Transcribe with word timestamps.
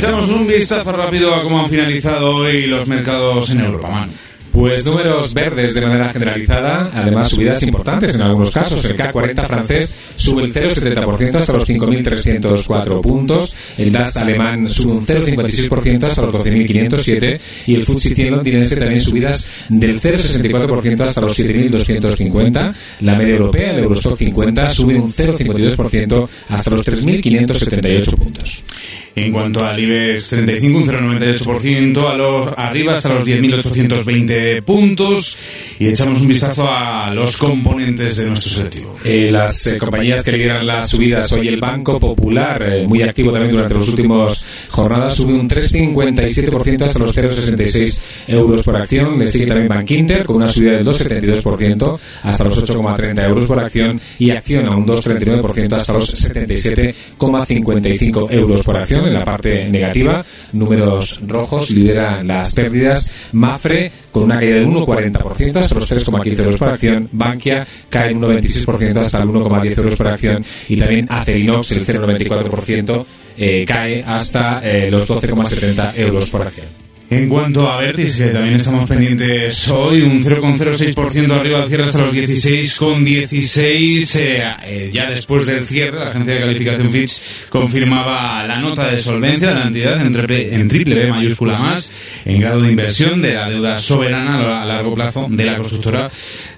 Echamos 0.00 0.30
un 0.30 0.46
vistazo 0.46 0.92
rápido 0.92 1.34
a 1.34 1.42
cómo 1.42 1.60
han 1.60 1.68
finalizado 1.68 2.36
hoy 2.36 2.64
los 2.64 2.86
mercados 2.86 3.50
en 3.50 3.60
Europa. 3.60 4.08
Pues 4.50 4.84
números 4.86 5.34
verdes 5.34 5.74
de 5.74 5.82
manera 5.82 6.08
generalizada, 6.08 6.90
además 6.94 7.28
subidas 7.28 7.62
importantes 7.64 8.14
en 8.14 8.22
algunos 8.22 8.50
casos. 8.50 8.82
El 8.86 8.96
K40 8.96 9.46
francés 9.46 9.94
sube 10.16 10.44
el 10.44 10.54
0,70% 10.54 11.34
hasta 11.34 11.52
los 11.52 11.68
5.304 11.68 13.00
puntos, 13.02 13.54
el 13.76 13.92
DAX 13.92 14.16
alemán 14.16 14.70
sube 14.70 14.92
un 14.92 15.06
0,56% 15.06 16.02
hasta 16.04 16.22
los 16.22 16.34
12.507 16.34 17.40
y 17.66 17.74
el 17.74 17.82
FTSE 17.84 18.14
100 18.14 18.30
londinense 18.30 18.76
también 18.76 19.00
subidas 19.00 19.46
del 19.68 20.00
0,64% 20.00 21.00
hasta 21.02 21.20
los 21.20 21.38
7.250. 21.38 22.74
La 23.00 23.16
media 23.16 23.34
europea, 23.34 23.72
el 23.72 23.80
Eurostock 23.80 24.16
50, 24.16 24.70
sube 24.70 24.96
un 24.96 25.12
0,52% 25.12 26.28
hasta 26.48 26.70
los 26.70 26.86
3.578 26.86 28.14
puntos. 28.16 28.64
En 29.14 29.32
cuanto 29.32 29.64
al 29.64 29.78
IBEX 29.78 30.30
35, 30.30 30.78
un 30.78 30.86
0,98%, 30.86 32.10
a 32.10 32.16
los, 32.16 32.48
arriba 32.56 32.94
hasta 32.94 33.10
los 33.10 33.26
10.820 33.26 34.62
puntos. 34.62 35.36
Y 35.78 35.88
echamos 35.88 36.20
un 36.20 36.28
vistazo 36.28 36.68
a 36.68 37.12
los 37.12 37.36
componentes 37.36 38.16
de 38.16 38.26
nuestro 38.26 38.50
selectivo. 38.50 38.96
Eh, 39.04 39.30
las 39.32 39.66
eh, 39.66 39.78
compañías 39.78 40.22
que 40.22 40.32
lideran 40.32 40.66
las 40.66 40.88
subidas 40.88 41.32
hoy 41.32 41.48
el 41.48 41.58
Banco 41.58 41.98
Popular, 41.98 42.62
eh, 42.62 42.86
muy 42.86 43.02
activo 43.02 43.32
también 43.32 43.52
durante 43.52 43.74
las 43.74 43.88
últimas 43.88 44.44
jornadas, 44.68 45.14
sube 45.14 45.32
un 45.32 45.48
3,57% 45.48 46.82
hasta 46.82 46.98
los 46.98 47.16
0,66 47.16 48.00
euros 48.28 48.62
por 48.62 48.76
acción. 48.76 49.18
Le 49.18 49.28
sigue 49.28 49.46
también 49.46 49.68
Bank 49.68 49.90
Inter 49.90 50.24
con 50.24 50.36
una 50.36 50.48
subida 50.48 50.72
del 50.72 50.86
2,72% 50.86 51.98
hasta 52.22 52.44
los 52.44 52.62
8,30 52.62 53.24
euros 53.24 53.46
por 53.46 53.58
acción 53.58 54.00
y 54.18 54.30
Acción 54.30 54.66
a 54.66 54.76
un 54.76 54.86
2,39% 54.86 55.72
hasta 55.72 55.92
los 55.92 56.14
77,55 56.14 58.30
euros 58.30 58.62
por 58.62 58.76
acción. 58.76 58.99
En 59.06 59.14
la 59.14 59.24
parte 59.24 59.68
negativa, 59.68 60.24
números 60.52 61.20
rojos 61.26 61.70
lidera 61.70 62.22
las 62.22 62.52
pérdidas. 62.52 63.10
Mafre 63.32 63.90
con 64.12 64.24
una 64.24 64.38
caída 64.38 64.56
del 64.56 64.66
1,40% 64.66 65.56
hasta 65.56 65.74
los 65.74 65.90
3,15 65.90 66.38
euros 66.38 66.56
por 66.56 66.68
acción. 66.68 67.08
Bankia 67.12 67.66
cae 67.88 68.14
un 68.14 68.22
1,26% 68.22 68.96
hasta 68.96 69.22
el 69.22 69.28
1,10 69.28 69.78
euros 69.78 69.96
por 69.96 70.08
acción. 70.08 70.44
Y 70.68 70.76
también 70.76 71.06
Acerinox, 71.08 71.72
el 71.72 71.86
0,94%, 71.86 73.04
eh, 73.38 73.64
cae 73.66 74.02
hasta 74.06 74.60
eh, 74.62 74.90
los 74.90 75.08
12,70 75.08 75.92
euros 75.96 76.30
por 76.30 76.42
acción. 76.42 76.79
En 77.10 77.28
cuanto 77.28 77.68
a 77.68 77.80
Vertis, 77.80 78.18
que 78.18 78.28
también 78.28 78.54
estamos 78.54 78.86
pendientes 78.86 79.68
hoy, 79.68 80.02
un 80.02 80.22
0,06% 80.22 81.32
arriba 81.32 81.60
al 81.60 81.66
cierre 81.66 81.82
hasta 81.82 82.02
los 82.02 82.14
16,16. 82.14 84.20
Eh, 84.20 84.44
eh, 84.62 84.90
ya 84.92 85.10
después 85.10 85.44
del 85.44 85.66
cierre, 85.66 85.98
la 85.98 86.06
agencia 86.06 86.34
de 86.34 86.40
calificación 86.40 86.88
Fitch 86.88 87.48
confirmaba 87.48 88.46
la 88.46 88.60
nota 88.60 88.88
de 88.88 88.96
solvencia 88.96 89.48
de 89.48 89.54
la 89.54 89.66
entidad 89.66 90.00
en 90.00 90.12
triple, 90.12 90.54
en 90.54 90.68
triple 90.68 90.94
B 90.94 91.10
mayúscula 91.10 91.58
más, 91.58 91.90
en 92.24 92.38
grado 92.38 92.62
de 92.62 92.70
inversión 92.70 93.20
de 93.20 93.34
la 93.34 93.50
deuda 93.50 93.76
soberana 93.76 94.62
a 94.62 94.64
largo 94.64 94.94
plazo 94.94 95.26
de 95.28 95.46
la 95.46 95.56
constructora, 95.56 96.08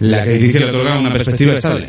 la 0.01 0.23
que 0.23 0.35
dice 0.35 0.61
le 0.61 0.67
otorga 0.67 0.99
una 0.99 1.11
perspectiva 1.11 1.55
estable. 1.55 1.89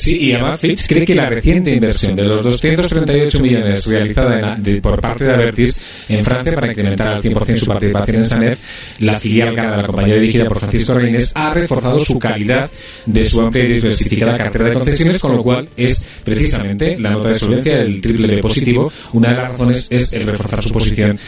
Sí, 0.00 0.16
y 0.16 0.32
además 0.32 0.60
cree 0.88 1.04
que 1.04 1.14
la 1.14 1.28
reciente 1.28 1.74
inversión 1.74 2.16
de 2.16 2.24
los 2.24 2.42
238 2.42 3.42
millones 3.42 3.86
realizada 3.86 4.58
por 4.80 4.98
parte 4.98 5.24
de 5.24 5.34
Avertis 5.34 5.78
en 6.08 6.24
Francia 6.24 6.54
para 6.54 6.68
incrementar 6.68 7.12
al 7.12 7.22
100% 7.22 7.56
su 7.56 7.66
participación 7.66 8.16
en 8.16 8.24
Sanef, 8.24 8.58
la 9.00 9.20
filial 9.20 9.54
de 9.54 9.62
la 9.62 9.86
compañía 9.86 10.14
dirigida 10.14 10.46
por 10.46 10.58
Francisco 10.58 10.94
Reines, 10.94 11.32
ha 11.34 11.52
reforzado 11.52 12.00
su 12.00 12.18
calidad 12.18 12.70
de 13.04 13.24
su 13.26 13.42
amplia 13.42 13.64
y 13.64 13.74
diversificada 13.74 14.38
cartera 14.38 14.70
de 14.70 14.72
concesiones, 14.72 15.18
con 15.18 15.36
lo 15.36 15.42
cual 15.42 15.68
es 15.76 16.06
precisamente 16.24 16.98
la 16.98 17.10
nota 17.10 17.28
de 17.28 17.34
solvencia 17.34 17.76
del 17.76 18.00
triple 18.00 18.36
B 18.36 18.38
positivo. 18.38 18.90
Una 19.12 19.28
de 19.28 19.34
las 19.34 19.48
razones 19.50 19.86
es 19.90 20.14
el 20.14 20.26
reforzar 20.26 20.62
su 20.62 20.70
posición 20.70 21.18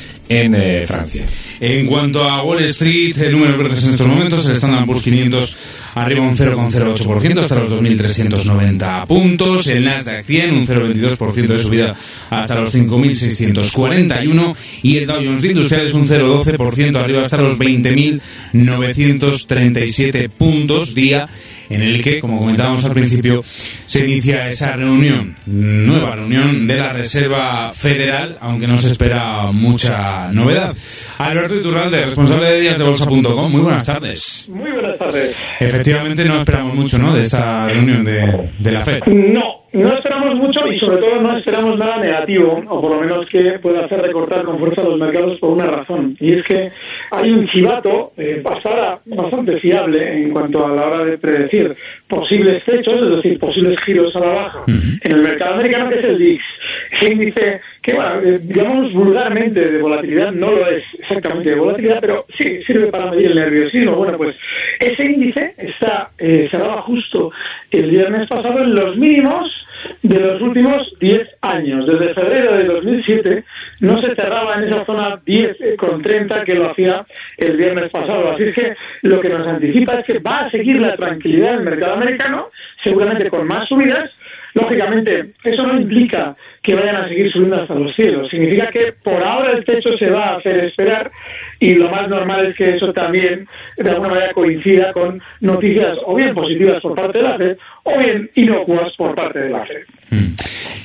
en 0.40 0.54
eh, 0.54 0.84
Francia. 0.86 1.26
En 1.60 1.86
cuanto 1.86 2.24
a 2.24 2.42
Wall 2.42 2.64
Street, 2.64 3.18
eh, 3.18 3.28
números 3.30 3.58
verdes 3.58 3.84
en 3.84 3.90
estos 3.90 4.06
momentos, 4.06 4.46
el 4.46 4.52
Standard 4.52 4.86
Poor's 4.86 5.02
500 5.02 5.56
arriba 5.94 6.22
un 6.22 6.34
0,08% 6.36 7.38
hasta 7.38 7.56
los 7.56 7.70
2.390 7.70 9.06
puntos, 9.06 9.66
el 9.66 9.84
Nasdaq 9.84 10.24
100 10.24 10.54
un 10.54 10.66
0,22% 10.66 11.46
de 11.46 11.58
subida 11.58 11.94
hasta 12.30 12.58
los 12.58 12.74
5.641 12.74 14.56
y 14.82 14.96
el 14.98 15.06
Dow 15.06 15.22
Jones 15.22 15.42
de 15.42 15.48
Industriales 15.48 15.92
un 15.92 16.08
0,12% 16.08 16.96
arriba 16.96 17.20
hasta 17.22 17.36
los 17.36 17.58
20.937 17.58 20.30
puntos, 20.30 20.94
día 20.94 21.28
en 21.74 21.82
el 21.82 22.02
que, 22.02 22.20
como 22.20 22.38
comentábamos 22.38 22.84
al 22.84 22.92
principio, 22.92 23.40
se 23.86 24.04
inicia 24.04 24.48
esa 24.48 24.72
reunión, 24.74 25.34
nueva 25.46 26.16
reunión 26.16 26.66
de 26.66 26.76
la 26.76 26.92
Reserva 26.92 27.72
Federal, 27.74 28.36
aunque 28.40 28.66
no 28.66 28.76
se 28.78 28.92
espera 28.92 29.50
mucha 29.52 30.30
novedad. 30.32 30.74
Alberto 31.18 31.54
Iturralde, 31.54 32.04
responsable 32.04 32.52
de 32.52 32.60
días 32.60 32.78
de 32.78 32.84
bolsa.com, 32.84 33.50
muy 33.50 33.62
buenas 33.62 33.84
tardes. 33.84 34.46
Muy 34.48 34.70
buenas 34.72 34.98
tardes. 34.98 35.34
Efectivamente 35.60 36.24
no 36.24 36.40
esperamos 36.40 36.74
mucho, 36.74 36.98
¿no?, 36.98 37.14
de 37.14 37.22
esta 37.22 37.66
reunión 37.68 38.04
de, 38.04 38.50
de 38.58 38.72
la 38.72 38.80
FED. 38.82 39.04
No, 39.06 39.61
no 39.72 39.94
esperamos 39.94 40.34
mucho 40.36 40.66
y 40.66 40.78
sobre 40.78 40.98
todo 40.98 41.20
no 41.20 41.36
esperamos 41.36 41.78
nada 41.78 41.96
negativo, 41.98 42.62
o 42.68 42.80
por 42.80 42.90
lo 42.92 43.00
menos 43.00 43.26
que 43.28 43.58
pueda 43.58 43.84
hacer 43.84 44.02
recortar 44.02 44.42
con 44.44 44.58
fuerza 44.58 44.82
los 44.82 44.98
mercados 44.98 45.38
por 45.38 45.50
una 45.50 45.66
razón. 45.66 46.16
Y 46.20 46.34
es 46.34 46.44
que 46.44 46.70
hay 47.10 47.30
un 47.30 47.46
chivato 47.48 48.12
eh, 48.16 48.42
bastante 48.42 49.58
fiable 49.60 50.22
en 50.22 50.30
cuanto 50.30 50.66
a 50.66 50.72
la 50.72 50.86
hora 50.86 51.04
de 51.04 51.18
predecir 51.18 51.74
posibles 52.06 52.62
techos, 52.64 52.96
es 52.96 53.16
decir, 53.16 53.38
posibles 53.38 53.80
giros 53.84 54.14
a 54.16 54.20
la 54.20 54.32
baja 54.32 54.64
en 54.66 55.12
el 55.12 55.22
mercado 55.22 55.54
americano, 55.54 55.88
que 55.88 55.98
es 55.98 56.04
el 56.04 56.16
VIX. 56.16 56.44
Ese 56.90 57.10
índice 57.10 57.60
que, 57.80 57.94
bueno, 57.94 58.20
eh, 58.22 58.36
digamos 58.42 58.92
vulgarmente 58.92 59.70
de 59.70 59.82
volatilidad, 59.82 60.32
no 60.32 60.50
lo 60.50 60.68
es 60.68 60.84
exactamente 60.98 61.50
de 61.50 61.56
volatilidad, 61.56 61.98
pero 62.00 62.26
sí 62.36 62.62
sirve 62.64 62.86
para 62.88 63.10
medir 63.10 63.30
el 63.30 63.36
nerviosismo. 63.36 63.96
Bueno, 63.96 64.18
pues 64.18 64.36
ese 64.78 65.04
índice 65.04 65.54
está 65.56 66.10
eh, 66.18 66.48
se 66.50 66.58
daba 66.58 66.82
justo 66.82 67.32
el 67.70 67.90
viernes 67.90 68.28
pasado 68.28 68.62
en 68.62 68.74
los 68.74 68.96
mínimos 68.96 69.61
de 70.02 70.18
los 70.20 70.40
últimos 70.40 70.94
10 71.00 71.28
años. 71.42 71.86
Desde 71.86 72.14
febrero 72.14 72.56
de 72.56 72.64
2007 72.64 73.44
no 73.80 74.00
se 74.02 74.14
cerraba 74.14 74.56
en 74.56 74.64
esa 74.64 74.84
zona 74.84 75.20
10 75.24 75.56
con 75.76 76.02
30 76.02 76.44
que 76.44 76.54
lo 76.54 76.70
hacía 76.70 77.04
el 77.38 77.56
viernes 77.56 77.90
pasado. 77.90 78.32
Así 78.32 78.52
que 78.52 78.74
lo 79.02 79.20
que 79.20 79.28
nos 79.28 79.46
anticipa 79.46 79.94
es 79.94 80.06
que 80.06 80.18
va 80.18 80.40
a 80.40 80.50
seguir 80.50 80.80
la 80.80 80.96
tranquilidad 80.96 81.52
del 81.52 81.64
mercado 81.64 81.94
americano, 81.94 82.48
seguramente 82.82 83.30
con 83.30 83.46
más 83.46 83.68
subidas. 83.68 84.10
Lógicamente, 84.54 85.32
eso 85.44 85.66
no 85.66 85.80
implica 85.80 86.36
que 86.62 86.74
vayan 86.74 86.96
a 86.96 87.08
seguir 87.08 87.30
subiendo 87.32 87.60
hasta 87.60 87.74
los 87.74 87.94
cielos. 87.94 88.28
Significa 88.30 88.68
que 88.68 88.92
por 89.02 89.22
ahora 89.22 89.52
el 89.52 89.64
techo 89.64 89.90
se 89.98 90.10
va 90.10 90.26
a 90.26 90.36
hacer 90.36 90.64
esperar 90.64 91.10
y 91.58 91.74
lo 91.74 91.90
más 91.90 92.08
normal 92.08 92.46
es 92.46 92.56
que 92.56 92.70
eso 92.70 92.92
también 92.92 93.46
de 93.76 93.90
alguna 93.90 94.10
manera 94.10 94.32
coincida 94.32 94.92
con 94.92 95.20
noticias 95.40 95.98
o 96.06 96.14
bien 96.14 96.34
positivas 96.34 96.80
por 96.80 96.94
parte 96.94 97.18
de 97.18 97.24
la 97.24 97.36
FED 97.36 97.56
o 97.82 97.98
bien 97.98 98.30
inocuas 98.34 98.92
por 98.96 99.14
parte 99.14 99.40
de 99.40 99.50
la 99.50 99.66
FED. 99.66 99.82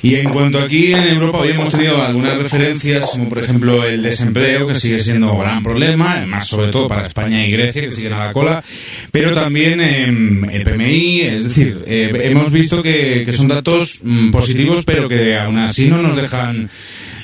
Y 0.02 0.14
en 0.14 0.30
cuanto 0.30 0.58
aquí 0.58 0.92
en 0.92 1.04
Europa 1.04 1.38
hoy 1.38 1.50
hemos 1.50 1.70
tenido 1.70 2.00
algunas 2.00 2.38
referencias, 2.38 3.10
como 3.10 3.28
por 3.28 3.40
ejemplo 3.40 3.84
el 3.84 4.02
desempleo, 4.02 4.66
que 4.66 4.74
sigue 4.74 4.98
siendo 4.98 5.32
un 5.32 5.40
gran 5.40 5.62
problema, 5.62 6.14
además 6.14 6.46
sobre 6.46 6.70
todo 6.70 6.86
para 6.86 7.06
España 7.06 7.44
y 7.44 7.50
Grecia, 7.50 7.82
que 7.82 7.90
siguen 7.90 8.12
a 8.12 8.26
la 8.26 8.32
cola, 8.32 8.62
pero 9.10 9.32
también 9.32 9.80
em, 9.80 10.44
el 10.50 10.62
PMI, 10.62 11.20
es 11.22 11.44
decir, 11.44 11.82
eh, 11.86 12.10
hemos 12.22 12.52
visto 12.52 12.82
que, 12.82 13.22
que 13.24 13.32
son 13.32 13.48
datos 13.48 14.00
mm, 14.02 14.30
positivos, 14.30 14.84
pero 14.84 15.08
que 15.08 15.36
aún 15.36 15.58
así 15.58 15.88
no 15.88 16.00
nos 16.00 16.16
dejan 16.16 16.68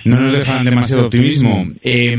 no 0.05 0.21
nos 0.21 0.33
dejan 0.33 0.65
demasiado 0.65 1.07
optimismo. 1.07 1.67
Eh, 1.83 2.17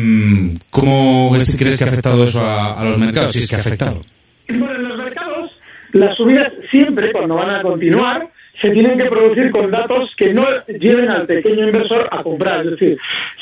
¿Cómo 0.69 1.35
crees 1.57 1.77
que 1.77 1.83
ha 1.83 1.87
afectado 1.87 2.23
eso 2.23 2.43
a, 2.43 2.83
los 2.83 2.97
mercados? 2.97 3.31
Si 3.31 3.39
es 3.39 3.49
que 3.49 3.55
ha 3.55 3.59
afectado. 3.59 4.01
Bueno, 4.49 4.75
en 4.75 4.89
los 4.89 4.97
mercados, 4.97 5.51
las 5.93 6.15
subidas 6.17 6.51
siempre, 6.71 7.11
cuando 7.11 7.35
van 7.35 7.55
a 7.55 7.61
continuar, 7.61 8.31
se 8.61 8.69
tienen 8.71 8.97
que 8.97 9.09
producir 9.09 9.51
con 9.51 9.69
datos 9.69 10.11
que 10.17 10.33
no 10.33 10.45
lleven 10.67 11.09
al 11.09 11.25
pequeño 11.25 11.65
inversor 11.65 12.07
a 12.11 12.23
comprar. 12.23 12.65
Es 12.65 12.71
decir, 12.71 12.97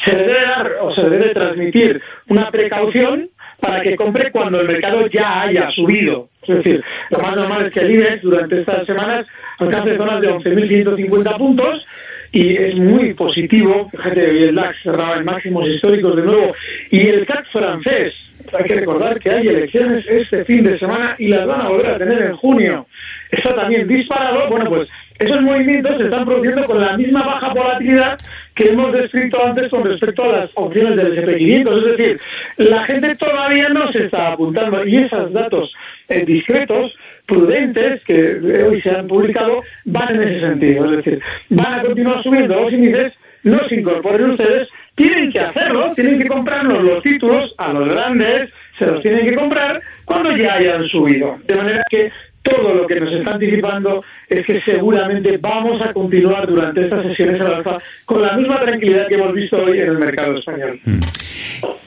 se 0.06 0.16
debe 0.16 0.42
dar 0.42 0.72
o 0.82 0.94
se 0.94 1.10
debe 1.10 1.30
transmitir 1.34 2.02
una 2.30 2.50
precaución 2.50 3.30
para 3.60 3.82
que 3.82 3.96
compre 3.96 4.32
cuando 4.32 4.60
el 4.60 4.68
mercado 4.68 5.08
ya 5.08 5.42
haya 5.44 5.70
subido. 5.72 6.30
Es 6.42 6.58
decir, 6.58 6.84
lo 7.10 7.20
más 7.20 7.36
normal 7.36 7.66
es 7.66 7.72
que 7.72 7.80
el 7.80 7.92
IBEX 7.92 8.22
durante 8.22 8.60
estas 8.60 8.86
semanas 8.86 9.26
alcance 9.60 9.96
zonas 9.96 10.20
de 10.20 10.30
11.150 10.30 11.38
puntos 11.38 11.86
y 12.34 12.56
es 12.56 12.76
muy 12.76 13.14
positivo. 13.14 13.88
Fíjate, 13.92 14.50
el 14.50 14.56
DAX 14.56 14.76
cerraba 14.82 15.18
en 15.18 15.26
máximos 15.26 15.68
históricos 15.68 16.16
de 16.16 16.24
nuevo. 16.24 16.52
Y 16.90 17.08
el 17.08 17.26
CAC 17.26 17.46
francés, 17.52 18.14
hay 18.52 18.64
que 18.66 18.76
recordar 18.76 19.20
que 19.20 19.30
hay 19.32 19.48
elecciones 19.48 20.06
este 20.08 20.44
fin 20.46 20.64
de 20.64 20.78
semana 20.78 21.16
y 21.18 21.28
las 21.28 21.46
van 21.46 21.62
a 21.62 21.70
volver 21.70 21.92
a 21.92 21.98
tener 21.98 22.22
en 22.22 22.36
junio. 22.36 22.86
Está 23.32 23.56
también 23.56 23.88
disparado. 23.88 24.50
Bueno, 24.50 24.70
pues 24.70 24.90
esos 25.20 25.42
movimientos 25.42 25.96
se 25.98 26.06
están 26.06 26.26
produciendo 26.26 26.64
con 26.66 26.80
la 26.80 26.98
misma 26.98 27.24
baja 27.24 27.54
volatilidad 27.54 28.18
que 28.56 28.70
hemos 28.70 28.92
descrito 28.94 29.44
antes 29.46 29.70
con 29.70 29.84
respecto 29.84 30.24
a 30.24 30.40
las 30.40 30.52
opciones 30.56 30.96
del 30.98 31.26
SP500. 31.26 31.78
Es 31.78 31.98
decir, 31.98 32.20
la 32.58 32.84
gente 32.86 33.16
todavía 33.16 33.70
no 33.70 33.92
se 33.92 34.06
está 34.06 34.34
apuntando 34.34 34.86
y 34.86 34.98
esos 34.98 35.32
datos 35.34 35.72
eh, 36.10 36.26
discretos 36.26 36.94
prudentes 37.26 38.04
que 38.04 38.64
hoy 38.68 38.82
se 38.82 38.92
han 38.92 39.08
publicado 39.08 39.62
van 39.86 40.16
en 40.16 40.22
ese 40.24 40.40
sentido. 40.42 40.86
Es 40.86 40.98
decir, 40.98 41.22
van 41.50 41.74
a 41.74 41.82
continuar 41.82 42.24
subiendo 42.24 42.62
los 42.62 42.74
índices, 42.74 43.14
no 43.44 43.60
se 43.68 43.76
incorporen 43.76 44.32
ustedes, 44.32 44.68
tienen 44.96 45.32
que 45.32 45.40
hacerlo, 45.40 45.92
tienen 45.96 46.20
que 46.20 46.28
comprarnos 46.28 46.84
los 46.84 47.04
títulos 47.04 47.54
a 47.58 47.74
los 47.74 47.90
grandes, 47.90 48.50
se 48.78 48.86
los 48.86 49.02
tienen 49.02 49.26
que 49.26 49.36
comprar 49.36 49.82
cuando 50.06 50.36
ya 50.36 50.54
hayan 50.54 50.88
subido. 50.88 51.38
De 51.46 51.56
manera 51.56 51.84
que 51.90 52.12
todo 52.44 52.74
lo 52.74 52.88
que 52.88 53.00
nos 53.00 53.14
está 53.14 53.34
anticipando 53.34 54.04
es 54.28 54.46
que 54.46 54.62
seguramente 54.62 55.38
vamos 55.38 55.84
a 55.84 55.94
continuar 55.94 56.46
durante 56.46 56.82
estas 56.84 57.04
sesiones 57.08 57.42
al 57.42 57.56
alfa 57.56 57.80
con 58.06 58.22
la 58.22 58.34
misma 58.34 58.60
tranquilidad 58.60 59.08
que 59.08 59.16
hemos 59.16 59.34
visto 59.34 59.64
hoy 59.64 59.80
en 59.80 59.90
el 59.90 59.98
mercado 59.98 60.38
español. 60.38 60.80
Mm. 60.84 61.02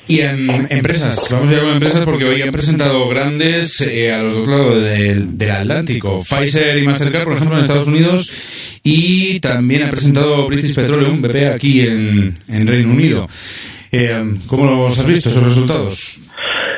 Y 0.09 0.21
en 0.21 0.49
empresas, 0.71 1.29
vamos 1.33 1.51
a 1.51 1.55
ir 1.55 1.61
con 1.61 1.71
empresas 1.71 2.03
porque 2.03 2.25
hoy 2.25 2.41
han 2.41 2.53
presentado 2.53 3.09
grandes 3.09 3.81
eh, 3.81 4.13
a 4.13 4.23
los 4.23 4.35
dos 4.35 4.49
lados 4.49 4.83
del, 4.83 5.51
Atlántico. 5.51 6.23
Pfizer 6.23 6.79
y 6.79 6.87
Mastercard, 6.87 7.25
por 7.25 7.33
ejemplo, 7.33 7.57
en 7.57 7.63
Estados 7.63 7.89
Unidos 7.89 8.81
y 8.85 9.41
también 9.41 9.83
ha 9.83 9.91
presentado 9.91 10.47
British 10.47 10.77
Petroleum, 10.77 11.21
BP, 11.21 11.53
aquí 11.53 11.81
en, 11.81 12.37
en 12.49 12.67
Reino 12.69 12.91
Unido. 12.91 13.27
Eh, 13.91 14.23
¿Cómo 14.47 14.67
los 14.67 15.01
has 15.01 15.07
visto 15.07 15.29
esos 15.29 15.43
resultados? 15.43 16.21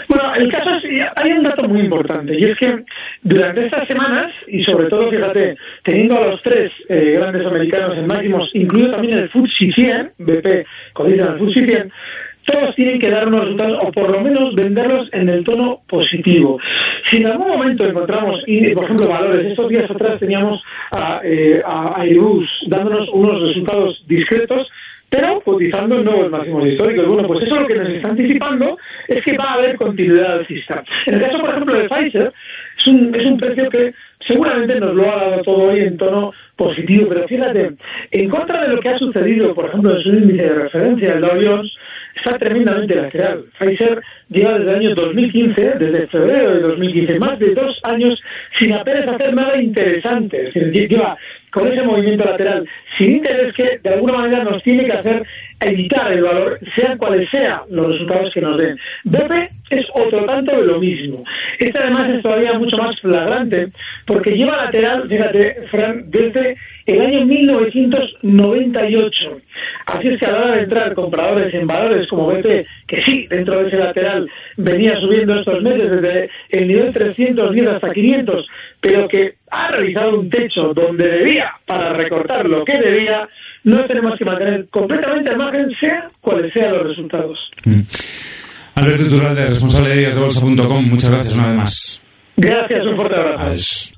Bueno, 0.09 0.35
el 0.37 0.51
caso 0.51 0.71
es, 0.71 0.85
hay 1.17 1.33
un 1.33 1.43
dato 1.43 1.69
muy 1.69 1.81
importante 1.81 2.35
y 2.39 2.45
es 2.45 2.57
que 2.59 2.85
durante 3.23 3.67
estas 3.67 3.87
semanas, 3.87 4.33
y 4.47 4.65
sobre 4.65 4.89
todo, 4.89 5.11
fíjate, 5.11 5.57
teniendo 5.85 6.17
a 6.17 6.29
los 6.29 6.43
tres 6.43 6.73
eh, 6.89 7.17
grandes 7.19 7.47
americanos 7.47 7.99
en 7.99 8.07
máximos, 8.07 8.49
incluido 8.55 8.93
también 8.93 9.19
el 9.19 9.29
FTSE 9.29 9.73
100, 9.75 10.13
BP 10.19 10.67
cotiza 10.95 11.35
el 11.35 11.39
FTSE 11.39 11.67
100, 11.67 11.93
todos 12.49 12.75
tienen 12.75 12.99
que 12.99 13.11
dar 13.11 13.29
unos 13.29 13.43
resultados 13.43 13.79
o 13.83 13.93
por 13.93 14.11
lo 14.11 14.21
menos 14.21 14.55
venderlos 14.55 15.09
en 15.13 15.29
el 15.29 15.45
tono 15.45 15.83
positivo. 15.87 16.59
Si 17.05 17.19
en 17.19 17.27
algún 17.27 17.49
momento 17.49 17.87
encontramos, 17.87 18.41
por 18.75 18.85
ejemplo, 18.85 19.09
valores, 19.09 19.47
estos 19.47 19.69
días 19.69 19.91
atrás 19.91 20.19
teníamos 20.19 20.63
a, 20.91 21.21
eh, 21.23 21.63
Airbus 21.97 22.49
dándonos 22.67 23.09
unos 23.13 23.41
resultados 23.41 24.03
discretos, 24.07 24.67
pero 25.11 25.41
cotizando 25.41 26.03
nuevos 26.03 26.31
máximos 26.31 26.67
históricos. 26.67 27.07
Bueno, 27.07 27.29
pues 27.29 27.45
eso 27.45 27.61
lo 27.61 27.67
que 27.67 27.75
nos 27.75 27.89
está 27.89 28.09
anticipando 28.11 28.77
es 29.07 29.23
que 29.23 29.37
va 29.37 29.45
a 29.45 29.55
haber 29.55 29.77
continuidad 29.77 30.39
alcista. 30.39 30.83
En 31.07 31.15
el 31.15 31.21
caso, 31.21 31.39
por 31.39 31.51
ejemplo, 31.51 31.79
de 31.79 31.89
Pfizer, 31.89 32.33
es 32.79 32.87
un, 32.87 33.15
es 33.15 33.27
un 33.27 33.39
precio 33.39 33.69
que 33.71 33.95
seguramente 34.27 34.79
nos 34.81 34.95
lo 34.95 35.11
ha 35.11 35.17
dado 35.17 35.43
todo 35.43 35.71
hoy 35.71 35.81
en 35.81 35.97
tono 35.97 36.33
positivo, 36.57 37.09
pero 37.09 37.27
fíjate, 37.27 37.73
en 38.11 38.29
contra 38.29 38.63
de 38.63 38.75
lo 38.75 38.81
que 38.81 38.89
ha 38.89 38.99
sucedido, 38.99 39.55
por 39.55 39.67
ejemplo, 39.67 39.97
en 39.97 40.03
su 40.03 40.09
índice 40.11 40.43
de 40.43 40.55
referencia, 40.55 41.13
el 41.15 41.21
Dow 41.21 41.41
Jones, 41.43 41.73
está 42.19 42.39
tremendamente 42.39 42.95
lateral. 42.95 43.45
Pfizer 43.59 44.03
lleva 44.29 44.59
desde 44.59 44.71
el 44.71 44.77
año 44.77 44.95
2015, 44.95 45.63
desde 45.79 46.07
febrero 46.09 46.55
de 46.55 46.61
2015, 46.61 47.19
más 47.19 47.39
de 47.39 47.55
dos 47.55 47.81
años 47.85 48.21
sin 48.59 48.73
apenas 48.73 49.09
hacer 49.15 49.35
nada 49.35 49.61
interesante. 49.61 50.49
Es 50.49 50.55
decir, 50.55 50.89
lleva 50.89 51.17
con 51.51 51.67
ese 51.67 51.83
movimiento 51.83 52.25
lateral 52.25 52.67
sin 52.97 53.17
interés 53.17 53.55
que 53.55 53.79
de 53.83 53.91
alguna 53.91 54.19
manera 54.19 54.45
nos 54.45 54.63
tiene 54.63 54.85
que 54.85 54.93
hacer 54.93 55.23
evitar 55.61 56.13
el 56.13 56.23
valor, 56.23 56.59
sean 56.77 56.99
cuales 56.99 57.29
sean 57.31 57.61
los 57.71 57.89
resultados 57.89 58.33
que 58.33 58.41
nos 58.41 58.57
den. 58.59 58.77
BP 59.05 59.33
es 59.71 59.87
otro 59.95 60.25
tanto 60.25 60.57
de 60.57 60.67
lo 60.67 60.79
mismo. 60.79 61.25
Este 61.59 61.79
además 61.79 62.11
es 62.15 62.23
todavía 62.23 62.53
mucho 62.59 62.77
más 62.77 62.99
flagrante 63.01 63.69
porque 64.07 64.33
lleva 64.33 64.65
lateral, 64.65 65.09
fíjate, 65.09 65.55
Fran, 65.71 66.05
desde 66.11 66.57
el 66.89 67.01
año 67.03 67.25
1998. 67.27 69.41
Así 69.87 70.09
es 70.09 70.19
que 70.19 70.27
a 70.27 70.33
la 70.33 70.39
hora 70.39 70.57
de 70.57 70.63
entrar 70.63 70.95
compradores 70.95 71.55
en 71.55 71.67
valores 71.67 72.09
como 72.09 72.27
BP, 72.27 72.67
que 72.87 73.03
sí, 73.05 73.27
dentro 73.29 73.61
de 73.61 73.69
ese 73.69 73.77
lateral 73.77 74.27
venía 74.57 74.95
subiendo 75.01 75.39
estos 75.39 75.63
meses 75.63 75.91
desde 75.91 76.31
el 76.51 76.69
nivel 76.69 76.91
310 76.93 77.69
hasta 77.69 77.91
500, 77.91 78.47
pero 78.81 79.07
que 79.07 79.35
ha 79.51 79.71
realizado 79.71 80.19
un 80.19 80.31
techo 80.31 80.73
donde 80.75 81.09
debía 81.09 81.53
para 81.67 81.93
recortar 81.93 82.49
lo 82.49 82.65
que 82.65 82.79
debía, 82.79 83.29
no 83.65 83.85
tenemos 83.87 84.15
que 84.19 84.25
mantener 84.25 84.67
completamente 84.71 85.31
al 85.31 85.37
margen, 85.37 85.71
sea 85.79 86.11
cuales 86.21 86.51
sean 86.55 86.73
los 86.73 86.83
resultados. 86.83 87.39
Mm. 87.65 87.81
Alberto 88.77 89.03
Iturralde, 89.03 89.47
responsable 89.47 89.91
de 89.91 90.07
de 90.07 90.21
bolsa.com, 90.21 90.89
muchas 90.89 91.11
gracias 91.11 91.35
una 91.35 91.49
vez 91.49 91.57
más. 91.57 92.03
Gracias, 92.37 92.87
un 92.87 92.97
fuerte 92.97 93.17
abrazo. 93.17 93.98